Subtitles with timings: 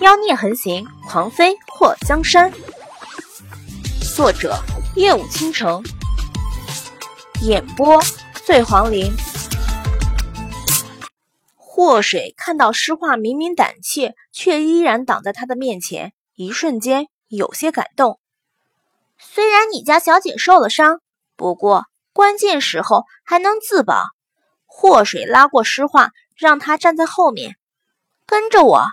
[0.00, 2.50] 妖孽横行，狂妃破江山。
[4.16, 4.56] 作者：
[4.96, 5.82] 夜舞倾城，
[7.42, 8.00] 演播：
[8.46, 9.12] 醉黄林。
[11.58, 18.18] 祸水看到诗画明明胆怯，却依然挡在他的面前，一瞬间有些感动。
[19.18, 21.02] 虽然你家小姐受了伤，
[21.36, 24.04] 不过关键时候还能自保。
[24.64, 27.56] 祸水拉过诗画，让他站在后面，
[28.24, 28.86] 跟着我。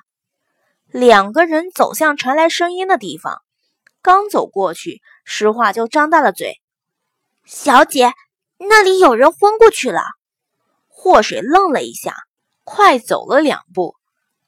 [0.98, 3.44] 两个人走向传来声音的地方，
[4.02, 6.60] 刚走过去，诗画就张大了嘴
[7.46, 8.14] ：“小姐，
[8.58, 10.02] 那里有人昏过去了。”
[10.90, 12.16] 祸水愣了一下，
[12.64, 13.94] 快走了两步，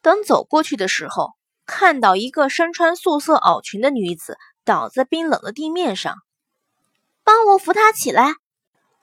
[0.02, 1.34] 等走过去的时候，
[1.68, 6.16] 看到一个身穿素色袄裙的女子倒在冰冷的地面上，
[7.24, 8.34] 帮我扶她起来。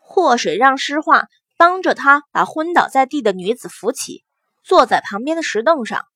[0.00, 4.24] 祸水让诗画帮着他把昏倒在地的女子扶起，
[4.64, 6.06] 坐在旁边的石凳上。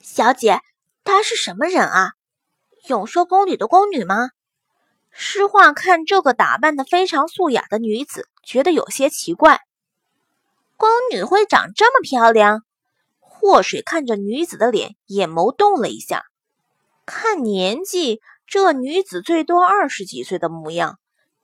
[0.00, 0.60] 小姐，
[1.04, 2.12] 她是什么人啊？
[2.88, 4.30] 永寿宫里的宫女吗？
[5.10, 9.60] 诗画看这个打扮的非常素雅的女子，觉得有些奇怪。
[10.76, 12.62] 宫女会长这么漂亮？
[13.18, 16.24] 祸水看着女子的脸，眼眸动了一下。
[17.04, 20.98] 看年纪，这女子最多二十几岁的模样，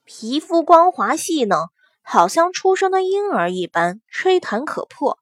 [0.05, 1.59] 皮肤光滑细嫩，
[2.03, 5.19] 好像出生的婴儿一般，吹弹可破。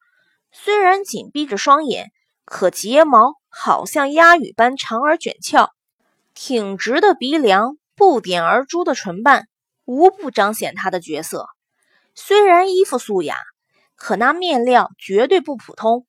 [0.50, 2.12] 虽然紧闭着双眼。
[2.52, 5.72] 可睫毛好像鸦羽般长而卷翘，
[6.34, 9.48] 挺直的鼻梁，不点而珠的唇瓣，
[9.86, 11.46] 无不彰显她的角色。
[12.14, 13.38] 虽然衣服素雅，
[13.96, 16.06] 可那面料绝对不普通，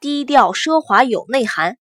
[0.00, 1.76] 低调奢华有内涵。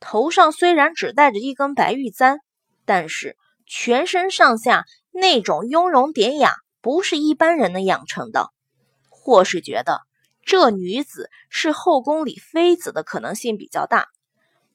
[0.00, 2.40] 头上虽然只戴着一根白玉簪，
[2.86, 3.36] 但是
[3.66, 8.48] 全身上下那种雍容典雅，不是一般人能养成的。
[9.10, 10.00] 或是觉得。
[10.44, 14.08] 这女子是后宫里妃子的可能性比较大。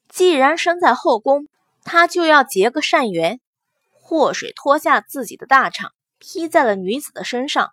[0.08, 1.46] 既然生在后宫，
[1.84, 3.40] 她就要结个善缘。
[3.92, 7.70] 祸水脱下自己的大氅，披在了女子的身上，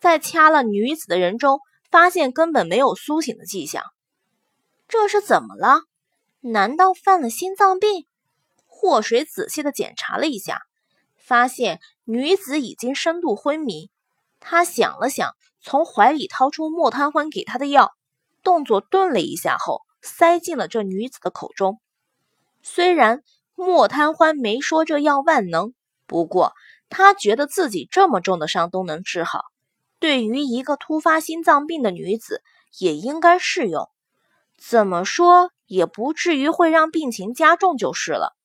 [0.00, 1.60] 在掐了女子的人中，
[1.90, 3.84] 发现根本没有苏醒的迹象。
[4.88, 5.82] 这是怎么了？
[6.40, 8.06] 难道犯了心脏病？
[8.66, 10.62] 祸水仔细的检查了一下，
[11.18, 13.90] 发现女子已经深度昏迷。
[14.40, 15.34] 他想了想。
[15.64, 17.90] 从怀里掏出莫贪欢给他的药，
[18.42, 21.80] 动作顿了一下后，塞进了这女子的口中。
[22.62, 23.22] 虽然
[23.54, 25.72] 莫贪欢没说这药万能，
[26.06, 26.52] 不过
[26.90, 29.40] 他觉得自己这么重的伤都能治好，
[29.98, 32.42] 对于一个突发心脏病的女子
[32.78, 33.88] 也应该适用。
[34.58, 38.36] 怎么说也不至于会让病情加重就是了。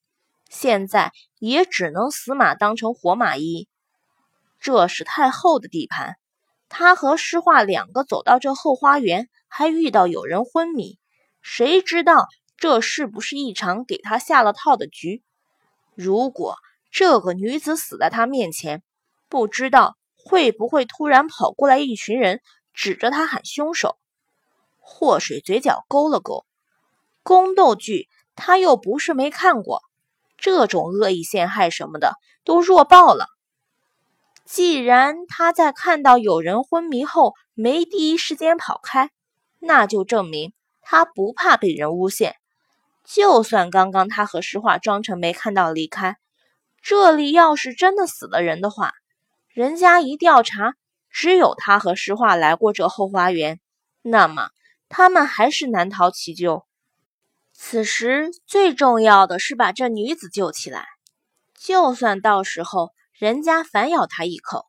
[0.50, 3.68] 现在也只能死马当成活马医。
[4.62, 6.16] 这是太后的地盘。
[6.70, 11.00] 他和诗画两个走到这后花园，还遇到有人昏迷，
[11.42, 15.24] 谁知道这是不是一场给他下了套的局？
[15.96, 16.56] 如果
[16.92, 18.84] 这个女子死在他面前，
[19.28, 22.40] 不知道会不会突然跑过来一群人，
[22.74, 23.98] 指着他喊凶手？
[24.80, 26.46] 祸水嘴角勾了勾，
[27.24, 29.82] 宫斗剧他又不是没看过，
[30.38, 32.14] 这种恶意陷害什么的
[32.44, 33.28] 都弱爆了。
[34.52, 39.12] 既然他在看到有人昏迷后没第一时间跑开，
[39.60, 42.36] 那就证明他不怕被人诬陷。
[43.06, 46.18] 就算刚刚他和诗画装成没看到离开，
[46.82, 48.94] 这里要是真的死了人的话，
[49.50, 50.74] 人家一调查，
[51.12, 53.60] 只有他和诗画来过这后花园，
[54.02, 54.50] 那么
[54.90, 56.66] 他们还是难逃其咎。
[57.54, 60.88] 此时最重要的是把这女子救起来，
[61.56, 62.90] 就算到时候。
[63.20, 64.66] 人家反咬他一口，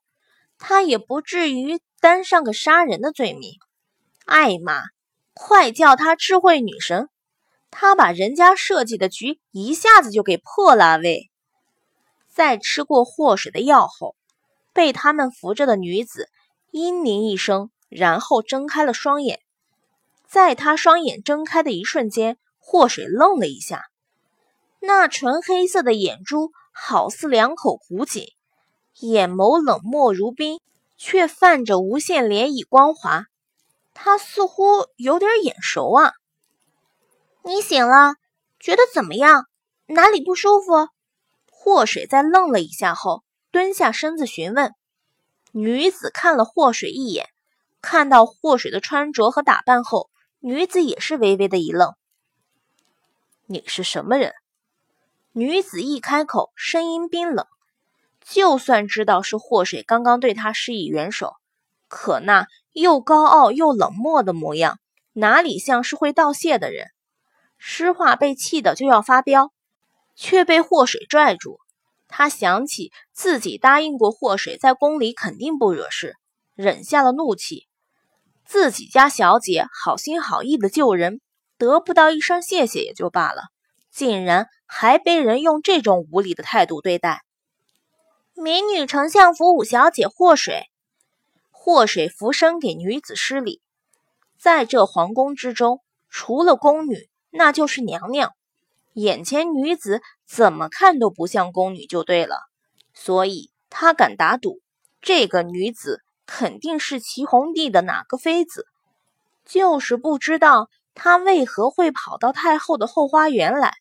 [0.59, 3.53] 他也不至于担上个杀人的罪名。
[4.25, 4.83] 艾玛，
[5.35, 7.09] 快叫他智慧女神！
[7.71, 10.99] 他把人家设计的局一下子就给破了。
[10.99, 11.31] 喂，
[12.29, 14.17] 在吃过祸水的药后，
[14.73, 16.29] 被他们扶着的女子
[16.73, 19.39] 嘤咛一声，然后睁开了双眼。
[20.27, 23.85] 在她双眼睁开的一瞬间，祸水愣了一下，
[24.81, 28.27] 那纯黑色的眼珠好似两口古井。
[29.01, 30.61] 眼眸冷漠如冰，
[30.97, 33.27] 却泛着无限涟漪光华。
[33.95, 36.13] 他似乎有点眼熟啊！
[37.43, 38.15] 你醒了，
[38.59, 39.47] 觉得怎么样？
[39.87, 40.89] 哪里不舒服？
[41.51, 44.75] 祸水在愣了一下后，蹲下身子询问。
[45.53, 47.29] 女子看了祸水一眼，
[47.83, 50.09] 看到祸水的穿着和打扮后，
[50.39, 51.95] 女子也是微微的一愣。
[53.47, 54.33] 你是什么人？
[55.33, 57.47] 女子一开口，声音冰冷。
[58.25, 61.35] 就算知道是祸水刚刚对他施以援手，
[61.89, 64.79] 可那又高傲又冷漠的模样，
[65.13, 66.89] 哪里像是会道谢的人？
[67.59, 69.53] 诗画被气得就要发飙，
[70.15, 71.59] 却被祸水拽住。
[72.09, 76.17] 他想起自己答应过祸水，在宫里肯定不惹事，
[76.55, 77.69] 忍下了怒气。
[78.45, 81.21] 自己家小姐好心好意的救人，
[81.57, 83.45] 得不到一声谢谢也就罢了，
[83.93, 87.23] 竟然还被人用这种无礼的态度对待。
[88.41, 90.71] 民女丞相府五小姐祸水，
[91.51, 93.61] 祸水俯身给女子施礼。
[94.39, 98.33] 在这皇宫之中，除了宫女，那就是娘娘。
[98.95, 102.39] 眼前女子怎么看都不像宫女，就对了。
[102.95, 104.61] 所以他敢打赌，
[105.03, 108.67] 这个女子肯定是齐红帝的哪个妃子。
[109.45, 113.75] 就是不知道她为何会跑到太后的后花园来，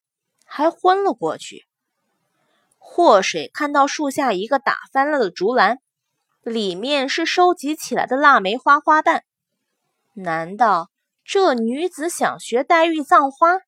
[0.43, 1.65] 还昏了过去。
[2.79, 5.77] 祸水看到树下一个打翻了的竹篮，
[6.41, 9.23] 里面是收集起来的腊梅花花瓣。
[10.13, 10.89] 难道
[11.23, 13.59] 这女子想学黛玉葬花？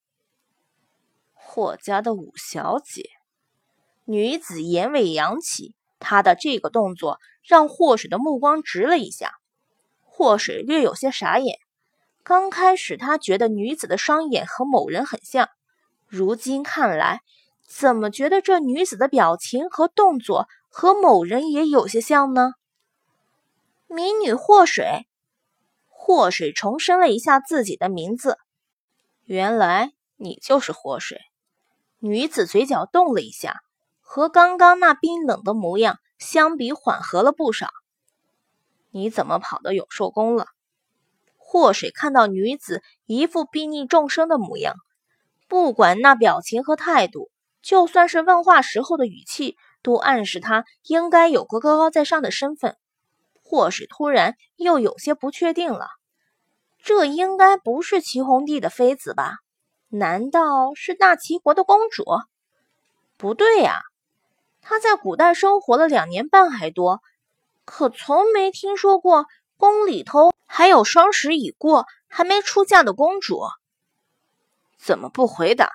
[1.34, 3.10] 霍家的五小姐，
[4.06, 9.34] 女子眼尾扬起，她的这个动作让霍水的目光直了一下。
[10.02, 11.60] 霍水略有些傻眼。
[12.24, 15.50] 刚开始他觉得女子的双眼和某人很像，
[16.08, 17.22] 如今看来，
[17.74, 22.52] 怎么觉得这女子的表情和动作和某人也有些像呢？
[23.88, 25.08] 民女祸水，
[25.88, 28.38] 祸水重申了一下自己的名字。
[29.24, 31.22] 原来你就是祸水。
[32.00, 33.62] 女子嘴角动了一下，
[34.02, 37.70] 和刚刚那冰冷的模样相比，缓和了不少。
[38.90, 40.48] 你怎么跑到永寿宫了？
[41.38, 44.76] 祸水看到女子一副睥睨众生的模样，
[45.48, 47.31] 不管那表情和态度，
[47.62, 52.78] 就算是问话时候的语气，都暗示她应该有个高高在上的身份。
[53.44, 55.88] 祸水突然又有些不确定了，
[56.82, 59.38] 这应该不是齐红帝的妃子吧？
[59.90, 62.06] 难道是大齐国的公主？
[63.18, 63.82] 不对呀，
[64.62, 67.02] 她在古代生活了两年半还多，
[67.66, 69.26] 可从没听说过
[69.58, 73.42] 宫里头还有双十已过还没出嫁的公主。
[74.78, 75.70] 怎么不回答？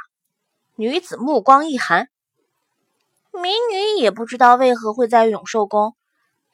[0.79, 2.11] 女子目光一寒，
[3.33, 5.97] 民女也不知道为何会在永寿宫。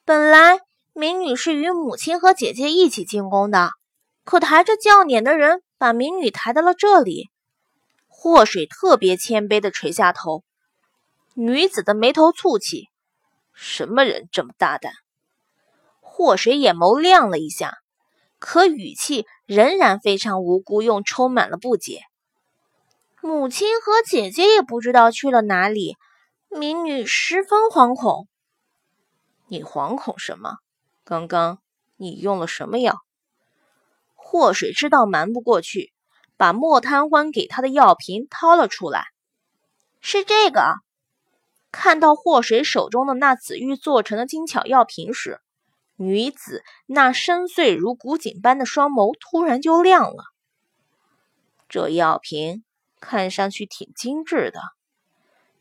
[0.04, 0.60] 本来
[0.92, 3.70] 民女是与母亲和姐姐一起进宫的，
[4.22, 7.30] 可抬着轿辇的人把民女抬到了这里。
[8.06, 10.44] 祸水特别谦卑的垂下头，
[11.34, 12.90] 女子的眉头蹙起，
[13.52, 14.92] 什么人这么大胆？
[16.00, 17.78] 祸水眼眸亮了一下，
[18.38, 22.02] 可语气仍然非常无辜，又充满了不解。
[23.24, 25.96] 母亲和姐姐也不知道去了哪里，
[26.48, 28.26] 民女十分惶恐。
[29.46, 30.56] 你惶恐什么？
[31.04, 31.60] 刚刚
[31.96, 32.98] 你用了什么药？
[34.16, 35.92] 祸水知道瞒不过去。
[36.36, 39.04] 把莫贪欢给他的药瓶掏了出来，
[40.00, 40.74] 是这个。
[41.70, 45.40] 看到祸水手中的那紫玉做成的精巧药瓶时，
[45.94, 50.24] 女子那深邃如古井般的双眸突然就亮了。
[51.68, 52.64] 这药瓶
[53.02, 54.60] 看上去挺精致的。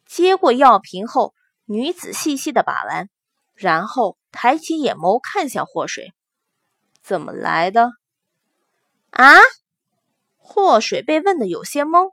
[0.06, 1.34] 接过药瓶后，
[1.66, 3.10] 女子细细的把玩，
[3.56, 6.14] 然后抬起眼眸看向祸水
[7.02, 7.92] ：“怎么来的？”
[9.12, 9.40] 啊？
[10.38, 12.12] 祸水被问得有些懵，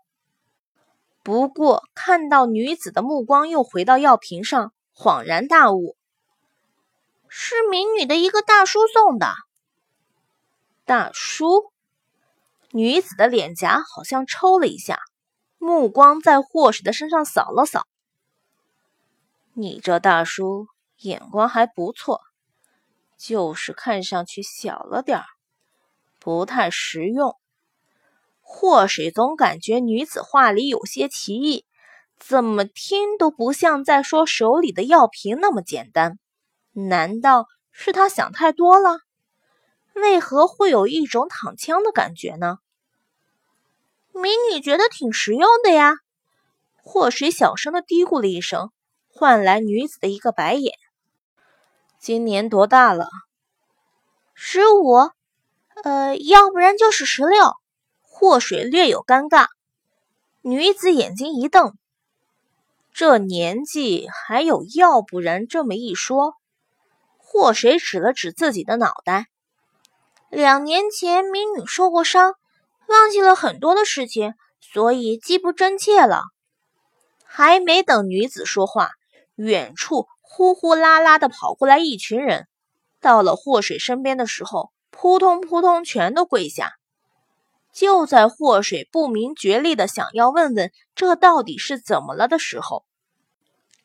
[1.22, 5.96] 不过看到女子的目光又回到药瓶上，恍然大悟：
[7.29, 9.32] 是民女的一个大叔送的。
[10.84, 11.72] 大叔，
[12.70, 15.00] 女子的脸颊好像抽了一下，
[15.58, 17.86] 目光在祸水的身上扫了扫。
[19.55, 22.20] 你这大叔眼光还不错，
[23.17, 25.24] 就是看上去小了点儿，
[26.19, 27.36] 不太实用。
[28.41, 31.67] 祸水总感觉女子话里有些歧义，
[32.19, 36.19] 怎么听都不像在说手里的药瓶那么简单。
[36.72, 39.00] 难道是他想太多了？
[39.94, 42.58] 为何会有一种躺枪的感觉呢？
[44.19, 45.94] 民女觉得挺实用的呀。
[46.82, 48.70] 祸水小声的嘀咕了一声，
[49.08, 50.75] 换来女子的一个白眼。
[52.01, 53.06] 今年多大了？
[54.34, 55.10] 十五，
[55.84, 57.53] 呃，要不然就是十六。
[58.03, 59.46] 祸水略有尴尬，
[60.41, 61.75] 女子眼睛一瞪，
[62.93, 66.34] 这年纪还有要不然这么一说。
[67.19, 69.27] 祸水指了指自己的脑袋，
[70.31, 72.34] 两年前民女受过伤，
[72.88, 76.22] 忘记了很多的事情，所以记不真切了。
[77.24, 78.90] 还没等女子说话，
[79.36, 82.48] 远处呼呼啦啦的跑过来一群人，
[83.00, 86.72] 到了祸水身边的时候，扑通扑通全都跪下。
[87.72, 92.84] 就在祸水不明觉厉的想要问问这到底是怎么了的时候，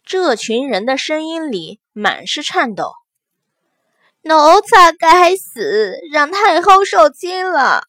[0.05, 2.93] 这群人的声音里满是颤抖。
[4.21, 7.83] 奴才该死，让太后受惊了。